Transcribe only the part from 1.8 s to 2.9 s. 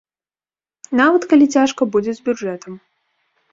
будзе з бюджэтам.